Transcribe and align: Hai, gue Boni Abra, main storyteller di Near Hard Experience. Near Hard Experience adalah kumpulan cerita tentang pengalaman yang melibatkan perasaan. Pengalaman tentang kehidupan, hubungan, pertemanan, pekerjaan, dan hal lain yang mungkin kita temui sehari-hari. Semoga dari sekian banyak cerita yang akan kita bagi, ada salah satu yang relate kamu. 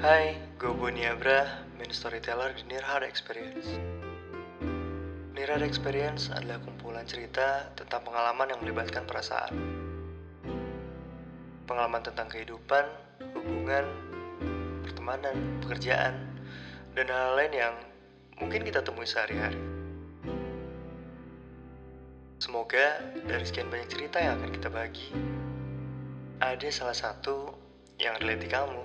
Hai, 0.00 0.32
gue 0.56 0.72
Boni 0.72 1.04
Abra, 1.04 1.60
main 1.76 1.92
storyteller 1.92 2.56
di 2.56 2.64
Near 2.72 2.80
Hard 2.88 3.04
Experience. 3.04 3.68
Near 5.36 5.52
Hard 5.52 5.60
Experience 5.60 6.32
adalah 6.32 6.56
kumpulan 6.64 7.04
cerita 7.04 7.68
tentang 7.76 8.08
pengalaman 8.08 8.48
yang 8.48 8.64
melibatkan 8.64 9.04
perasaan. 9.04 9.52
Pengalaman 11.68 12.00
tentang 12.00 12.32
kehidupan, 12.32 12.88
hubungan, 13.36 13.84
pertemanan, 14.88 15.36
pekerjaan, 15.68 16.16
dan 16.96 17.04
hal 17.04 17.36
lain 17.36 17.52
yang 17.52 17.74
mungkin 18.40 18.64
kita 18.64 18.80
temui 18.80 19.04
sehari-hari. 19.04 19.60
Semoga 22.40 23.04
dari 23.28 23.44
sekian 23.44 23.68
banyak 23.68 23.92
cerita 23.92 24.16
yang 24.16 24.40
akan 24.40 24.48
kita 24.48 24.72
bagi, 24.72 25.12
ada 26.40 26.68
salah 26.72 26.96
satu 26.96 27.52
yang 28.00 28.16
relate 28.24 28.48
kamu. 28.48 28.80